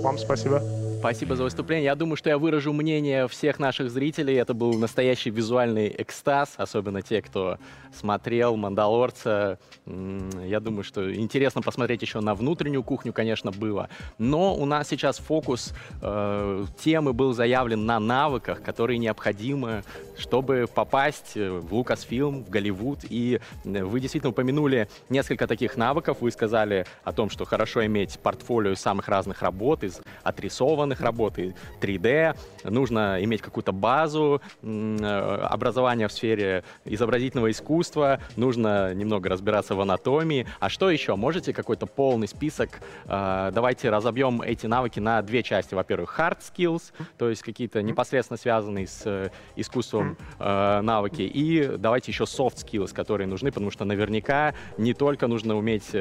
[0.02, 0.60] Вам спасибо.
[1.04, 1.84] Спасибо за выступление.
[1.84, 4.36] Я думаю, что я выражу мнение всех наших зрителей.
[4.36, 7.58] Это был настоящий визуальный экстаз, особенно те, кто
[7.94, 9.60] смотрел «Мандалорца».
[9.86, 13.90] Я думаю, что интересно посмотреть еще на внутреннюю кухню, конечно, было.
[14.18, 19.84] Но у нас сейчас фокус э, темы был заявлен на навыках, которые необходимы,
[20.18, 23.00] чтобы попасть в Лукасфилм, в Голливуд.
[23.10, 26.20] И вы действительно упомянули несколько таких навыков.
[26.22, 31.56] Вы сказали о том, что хорошо иметь портфолио самых разных работ, из отрисованных данных работы
[31.82, 39.82] 3D, нужно иметь какую-то базу э, образования в сфере изобразительного искусства, нужно немного разбираться в
[39.82, 40.46] анатомии.
[40.60, 41.16] А что еще?
[41.16, 42.70] Можете какой-то полный список?
[43.06, 45.76] Э, давайте разобьем эти навыки на две части.
[45.76, 51.22] Во-первых, hard skills, то есть какие-то непосредственно связанные с э, искусством навыки.
[51.22, 55.92] И давайте еще soft skills, которые нужны, потому что наверняка не только нужно уметь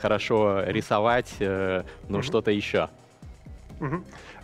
[0.00, 2.88] хорошо рисовать, но что-то еще.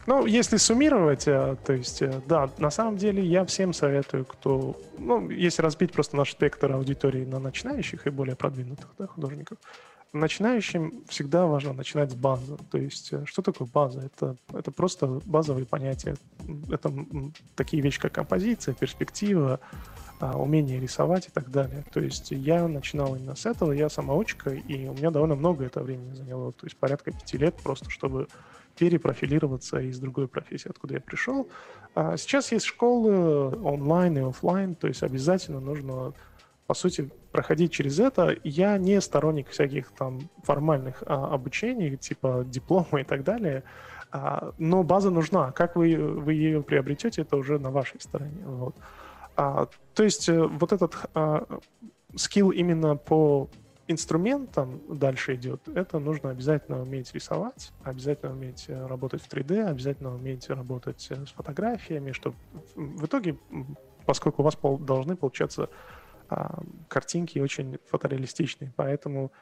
[0.07, 4.77] Ну, если суммировать, э, то есть, э, да, на самом деле я всем советую, кто,
[4.99, 9.59] ну, если разбить просто наш спектр аудитории на начинающих и более продвинутых да, художников,
[10.13, 12.57] начинающим всегда важно начинать с базы.
[12.71, 14.01] То есть, э, что такое база?
[14.01, 16.17] Это, это просто базовые понятия.
[16.71, 16.93] Это
[17.55, 19.61] такие вещи, как композиция, перспектива,
[20.21, 21.83] а, умение рисовать и так далее.
[21.93, 25.81] То есть я начинал именно с этого, я самоучка, и у меня довольно много это
[25.81, 28.29] времени заняло, то есть порядка пяти лет просто, чтобы
[28.77, 31.49] перепрофилироваться из другой профессии, откуда я пришел.
[31.95, 36.13] А сейчас есть школы онлайн и офлайн, то есть обязательно нужно,
[36.67, 38.37] по сути, проходить через это.
[38.45, 43.65] Я не сторонник всяких там формальных а, обучений, типа диплома и так далее,
[44.13, 45.53] а, но база нужна.
[45.53, 48.43] Как вы, вы ее приобретете, это уже на вашей стороне.
[48.45, 48.75] Вот.
[49.37, 51.47] А, то есть э, вот этот а,
[52.17, 53.49] скилл именно по
[53.91, 60.15] инструментом дальше идет, это нужно обязательно уметь рисовать, обязательно уметь э, работать в 3D, обязательно
[60.15, 62.37] уметь работать э, с фотографиями, чтобы
[62.75, 63.37] в итоге,
[64.07, 65.69] поскольку у вас пол, должны получаться
[66.29, 69.33] а, картинки очень фотореалистичные, поэтому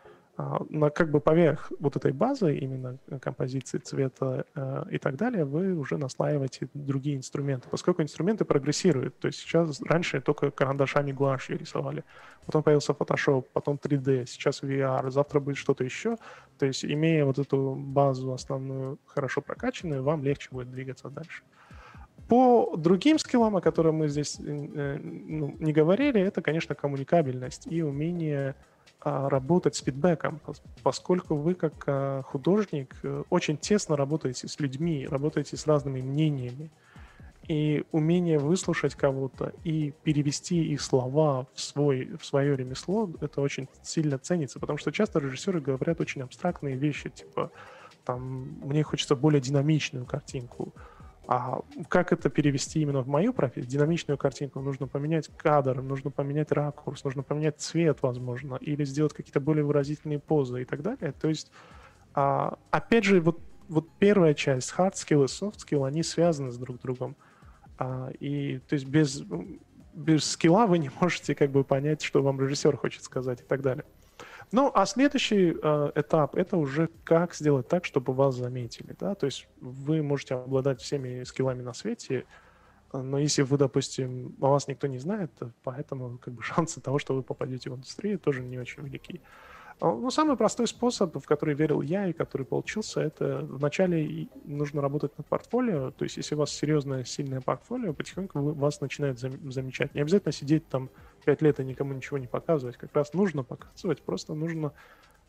[0.40, 5.44] а, на как бы поверх вот этой базы, именно композиции цвета э, и так далее,
[5.44, 9.18] вы уже наслаиваете другие инструменты, поскольку инструменты прогрессируют.
[9.18, 12.04] То есть сейчас раньше только карандашами гуашью рисовали,
[12.46, 16.16] потом появился Photoshop, потом 3D, сейчас VR, завтра будет что-то еще.
[16.56, 21.42] То есть имея вот эту базу основную хорошо прокачанную, вам легче будет двигаться дальше.
[22.28, 27.82] По другим скиллам, о которых мы здесь э, ну, не говорили, это, конечно, коммуникабельность и
[27.82, 28.54] умение
[29.04, 30.40] работать с фидбэком,
[30.82, 36.70] поскольку вы как а, художник э, очень тесно работаете с людьми, работаете с разными мнениями.
[37.46, 43.68] И умение выслушать кого-то и перевести их слова в, свой, в свое ремесло, это очень
[43.82, 47.50] сильно ценится, потому что часто режиссеры говорят очень абстрактные вещи, типа,
[48.04, 50.74] там, мне хочется более динамичную картинку,
[51.30, 53.70] а как это перевести именно в мою профессию?
[53.70, 59.38] Динамичную картинку нужно поменять кадр, нужно поменять ракурс, нужно поменять цвет, возможно, или сделать какие-то
[59.38, 61.12] более выразительные позы и так далее.
[61.12, 61.52] То есть,
[62.14, 66.56] а, опять же, вот, вот первая часть, hard skill и soft skill, они связаны с
[66.56, 67.14] друг другом.
[67.76, 69.22] А, и то есть без,
[69.92, 73.60] без скилла вы не можете как бы понять, что вам режиссер хочет сказать и так
[73.60, 73.84] далее.
[74.50, 79.26] Ну, а следующий э, этап это уже как сделать так, чтобы вас заметили, да, то
[79.26, 82.24] есть вы можете обладать всеми скиллами на свете,
[82.92, 85.30] но если вы, допустим, о вас никто не знает,
[85.62, 89.20] поэтому как бы шансы того, что вы попадете в индустрию, тоже не очень велики.
[89.80, 94.80] А, ну, самый простой способ, в который верил я и который получился, это вначале нужно
[94.80, 95.92] работать над портфолио.
[95.92, 99.94] То есть, если у вас серьезное, сильное портфолио, потихоньку вас начинают замечать.
[99.94, 100.90] Не обязательно сидеть там
[101.28, 102.78] пять лет и никому ничего не показывать.
[102.78, 104.72] Как раз нужно показывать, просто нужно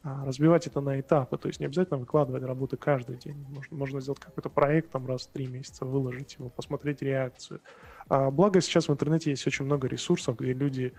[0.02, 1.38] а, разбивать это на этапы.
[1.38, 3.46] То есть не обязательно выкладывать работы каждый день.
[3.50, 7.60] Можно, можно сделать какой-то проект там раз в три месяца, выложить его, посмотреть реакцию.
[8.08, 10.94] А, благо сейчас в интернете есть очень много ресурсов, где люди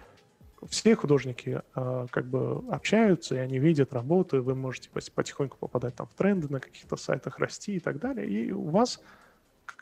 [0.68, 6.06] все художники э, как бы общаются, и они видят работы, вы можете потихоньку попадать там
[6.06, 9.00] в тренды на каких-то сайтах, расти и так далее, и у вас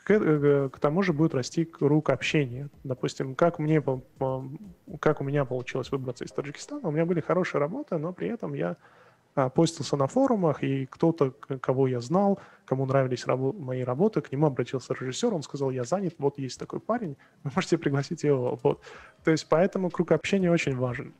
[0.09, 2.69] к, э, к тому же будет расти круг общения.
[2.83, 3.83] Допустим, как мне,
[4.99, 8.55] как у меня получилось выбраться из Таджикистана, у меня были хорошие работы, но при этом
[8.55, 8.75] я
[9.35, 11.31] а, постился на форумах, и кто-то,
[11.61, 15.83] кого я знал, кому нравились рабо- мои работы, к нему обратился режиссер, он сказал, я
[15.83, 18.57] занят, вот есть такой парень, вы можете пригласить его.
[18.63, 18.81] Вот.
[19.23, 21.13] То есть поэтому круг общения очень важен.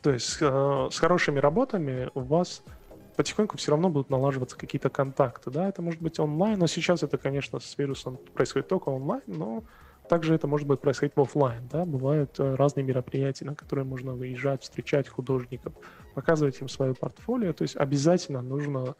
[0.00, 2.62] То есть э, с хорошими работами у вас
[3.18, 5.50] потихоньку все равно будут налаживаться какие-то контакты.
[5.50, 9.64] Да, это может быть онлайн, но сейчас это, конечно, с вирусом происходит только онлайн, но
[10.08, 14.14] также это может быть происходить в офлайн, да, бывают э, разные мероприятия, на которые можно
[14.14, 15.72] выезжать, встречать художников,
[16.14, 18.94] показывать им свое портфолио, то есть обязательно нужно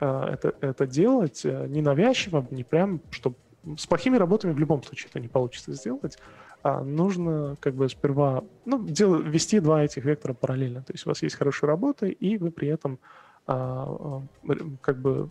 [0.00, 3.36] э, это, это делать э, не навязчиво, не прям, чтобы
[3.76, 6.18] с плохими работами в любом случае это не получится сделать,
[6.62, 11.10] а нужно как бы сперва ну, дел, вести два этих вектора параллельно, то есть у
[11.10, 12.98] вас есть хорошие работы, и вы при этом
[13.48, 15.30] как бы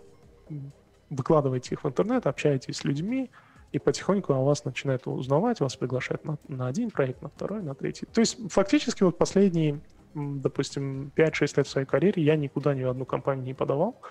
[1.10, 3.30] выкладываете их в интернет, общаетесь с людьми,
[3.72, 7.76] и потихоньку о вас начинают узнавать, вас приглашают на, на один проект, на второй, на
[7.76, 8.06] третий.
[8.06, 9.82] То есть фактически вот последние,
[10.16, 14.02] допустим, 5-6 лет в своей карьере я никуда ни в одну компанию не подавал.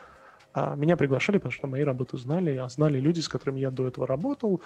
[0.52, 3.86] А меня приглашали, потому что мои работы знали, а знали люди, с которыми я до
[3.86, 4.62] этого работал,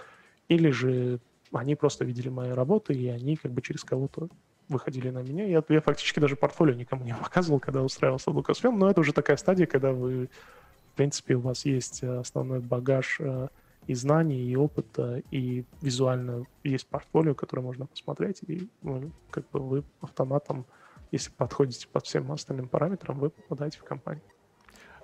[0.48, 1.20] или же
[1.52, 4.28] они просто видели мои работы, и они как бы через кого-то
[4.70, 5.44] выходили на меня.
[5.44, 9.12] Я, я фактически даже портфолио никому не показывал, когда устраивался в Lucasfilm, но это уже
[9.12, 10.30] такая стадия, когда вы,
[10.92, 13.48] в принципе, у вас есть э, основной багаж э,
[13.86, 19.60] и знаний, и опыта, и визуально есть портфолио, которое можно посмотреть, и ну, как бы
[19.60, 20.64] вы автоматом,
[21.10, 24.22] если подходите под всем остальным параметрам, вы попадаете в компанию.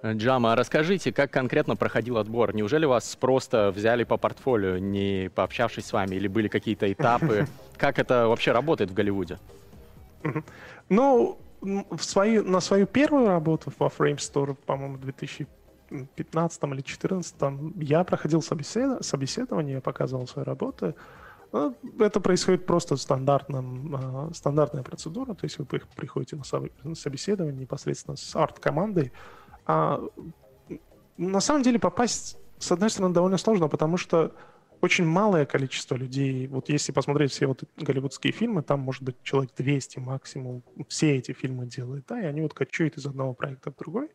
[0.03, 2.55] Э, Джама, а расскажите, как конкретно проходил отбор?
[2.55, 7.47] Неужели вас просто взяли по портфолио, не пообщавшись с вами, или были какие-то этапы?
[7.77, 9.39] Как это вообще работает в Голливуде?
[10.89, 15.47] Ну, в свои, на свою первую работу во Frame Store, по-моему, 2000
[16.17, 17.35] 15 или 14
[17.77, 19.05] я проходил собесед...
[19.05, 20.95] собеседование, я показывал свои работы.
[21.53, 26.37] Ну, это происходит просто стандартным, э, стандартная процедура, то есть вы приходите
[26.83, 29.13] на собеседование непосредственно с арт-командой.
[29.67, 30.01] А,
[31.17, 34.33] на самом деле попасть, с одной стороны, довольно сложно, потому что
[34.81, 39.51] очень малое количество людей, вот если посмотреть все вот голливудские фильмы, там может быть человек
[39.57, 43.77] 200 максимум, все эти фильмы делают, да, и они вот кочуют из одного проекта в
[43.77, 44.11] другой.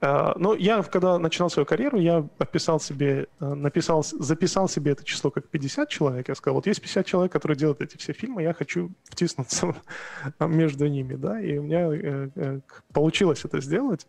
[0.00, 5.04] А, но я, когда начинал свою карьеру, я описал себе, э, написал, записал себе это
[5.04, 6.28] число как 50 человек.
[6.28, 9.74] Я сказал, вот есть 50 человек, которые делают эти все фильмы, я хочу втиснуться
[10.40, 12.60] между ними, да, и у меня э, э,
[12.92, 14.06] получилось это сделать.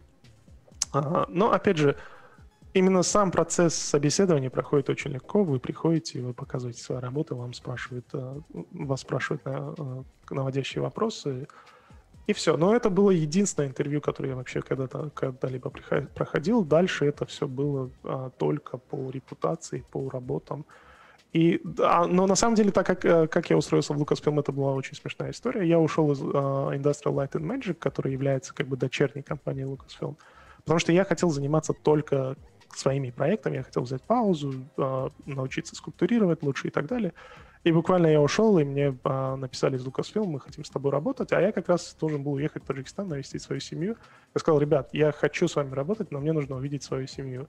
[1.29, 1.95] Но, опять же,
[2.73, 5.43] именно сам процесс собеседования проходит очень легко.
[5.43, 8.07] Вы приходите, вы показываете свои работы, вам спрашивают,
[8.51, 9.43] вас спрашивают
[10.29, 11.47] наводящие вопросы,
[12.27, 12.57] и все.
[12.57, 15.71] Но это было единственное интервью, которое я вообще когда-то когда-либо
[16.15, 16.63] проходил.
[16.63, 20.65] Дальше это все было а, только по репутации, по работам.
[21.33, 24.51] И, а, но на самом деле, так как, э, как я устроился в Lucasfilm, это
[24.51, 25.67] была очень смешная история.
[25.67, 30.15] Я ушел из а, Industrial Light and Magic, которая является как бы дочерней компанией Lucasfilm,
[30.65, 32.35] потому что я хотел заниматься только
[32.75, 37.13] своими проектами, я хотел взять паузу, а, научиться скульптурировать лучше и так далее.
[37.63, 41.31] И буквально я ушел, и мне а, написали из Lucasfilm, мы хотим с тобой работать,
[41.31, 43.95] а я как раз должен был уехать в Таджикистан, навестить свою семью.
[44.33, 47.47] Я сказал, ребят, я хочу с вами работать, но мне нужно увидеть свою семью.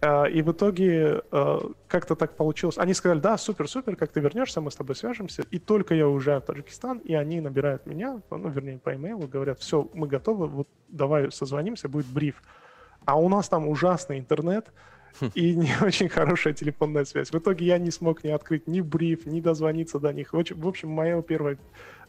[0.00, 2.78] Э, и в итоге э, как-то так получилось.
[2.78, 5.44] Они сказали, да, супер-супер, как ты вернешься, мы с тобой свяжемся.
[5.50, 9.58] И только я уезжаю в Таджикистан, и они набирают меня, ну, вернее, по имейлу, говорят,
[9.60, 12.42] все, мы готовы, вот давай созвонимся, будет бриф.
[13.04, 14.72] А у нас там ужасный интернет,
[15.20, 15.30] хм.
[15.34, 17.30] и не очень хорошая телефонная связь.
[17.30, 20.32] В итоге я не смог ни открыть ни бриф, ни дозвониться до них.
[20.32, 21.58] В общем, мое первое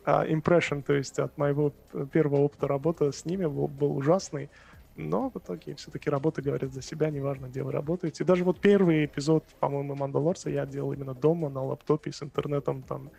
[0.05, 1.73] uh, impression, то есть от моего
[2.13, 4.49] первого опыта работы с ними был, был ужасный.
[4.95, 8.23] Но в итоге все-таки работа говорит за себя, неважно, где вы работаете.
[8.23, 12.83] И даже вот первый эпизод, по-моему, «Мандалорца» я делал именно дома, на лаптопе, с интернетом,
[12.83, 13.11] там,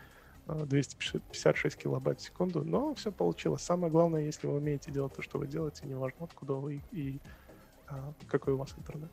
[0.46, 3.62] 256 килобайт в секунду, но все получилось.
[3.62, 7.20] Самое главное, если вы умеете делать то, что вы делаете, неважно, откуда вы и
[7.86, 9.10] а, какой у вас интернет.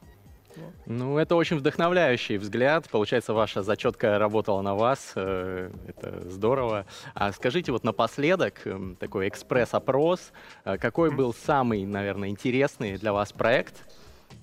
[0.85, 2.89] Ну, это очень вдохновляющий взгляд.
[2.89, 5.13] Получается, ваша зачетка работала на вас.
[5.15, 6.85] Э, это здорово.
[7.13, 10.31] А скажите вот напоследок, эм, такой экспресс-опрос.
[10.65, 13.75] Э, какой был самый, наверное, интересный для вас проект?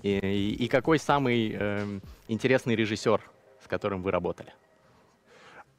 [0.03, 3.21] И, и какой самый э, интересный режиссер,
[3.63, 4.53] с которым вы работали?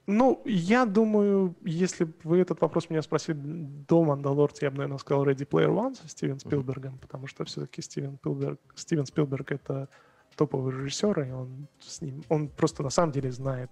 [0.09, 4.99] Ну, я думаю, если бы вы этот вопрос меня спросили до «Мандалорца», я бы, наверное,
[4.99, 7.01] сказал «Ready Player One» со Стивен Спилбергом, mm-hmm.
[7.01, 9.89] потому что все-таки Стивен Спилберг, Стивен Спилберг— это
[10.37, 13.69] топовый режиссер, и он с ним, он просто на самом деле знает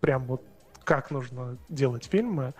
[0.00, 0.42] прям вот
[0.84, 2.54] как нужно делать фильмы.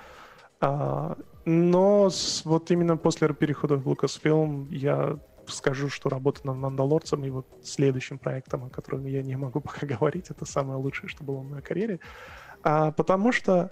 [0.61, 7.25] А, но с, вот именно после перехода в Lucasfilm я скажу, что работа над «Мандалорцем»
[7.25, 11.25] и вот следующим проектом, о котором я не могу пока говорить, это самое лучшее, что
[11.25, 12.01] было в моей карьере.
[12.63, 13.71] А, потому что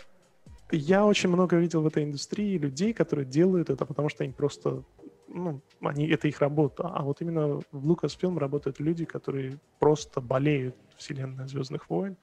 [0.73, 4.85] я очень много видел в этой индустрии людей, которые делают это, потому что им просто
[5.33, 6.89] ну, они, это их работа.
[6.89, 12.17] А вот именно в Lucasfilm работают люди, которые просто болеют вселенной Звездных войн.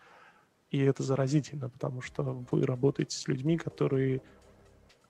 [0.70, 4.22] И это заразительно, потому что вы работаете с людьми, которые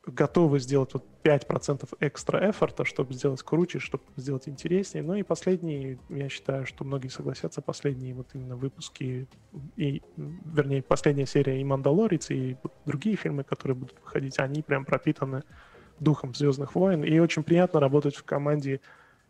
[0.05, 5.03] готовы сделать вот 5% экстра эфорта, чтобы сделать круче, чтобы сделать интереснее.
[5.03, 9.27] Ну и последние, я считаю, что многие согласятся, последние вот именно выпуски,
[9.75, 15.43] и, вернее, последняя серия и «Мандалорец», и другие фильмы, которые будут выходить, они прям пропитаны
[15.99, 17.03] духом Звездных войн.
[17.03, 18.81] И очень приятно работать в команде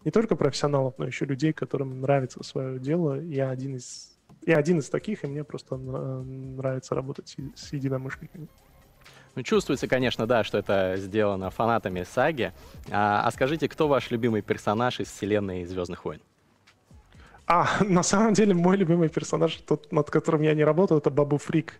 [0.05, 3.19] не только профессионалов, но еще людей, которым нравится свое дело.
[3.19, 8.47] Я один из, я один из таких, и мне просто нравится работать с единомышленниками.
[9.35, 12.53] Ну, чувствуется, конечно, да, что это сделано фанатами саги.
[12.89, 16.21] А, а скажите, кто ваш любимый персонаж из вселенной Звездных войн?
[17.45, 21.37] А, на самом деле, мой любимый персонаж, тот, над которым я не работал, это Бабу
[21.37, 21.79] Фрик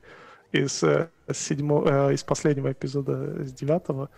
[0.51, 4.09] из, э, седьмого, э, из последнего эпизода, с девятого.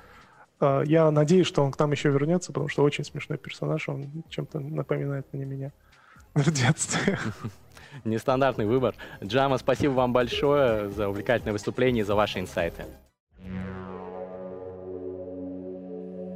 [0.60, 4.24] А, я надеюсь, что он к нам еще вернется, потому что очень смешной персонаж, он
[4.30, 5.72] чем-то напоминает мне меня
[6.34, 7.18] в детстве.
[8.04, 8.96] Нестандартный выбор.
[9.24, 12.86] Джама, спасибо вам большое за увлекательное выступление и за ваши инсайты.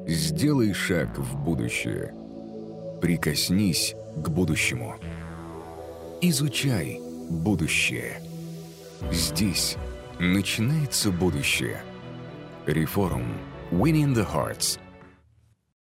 [0.08, 2.14] Сделай шаг в будущее.
[3.02, 4.96] Прикоснись к будущему.
[6.22, 7.00] Изучай
[7.30, 8.22] будущее.
[9.12, 9.78] Здесь
[10.20, 11.82] начинается будущее.
[12.66, 13.53] Реформ.
[13.74, 14.78] Winning the Hearts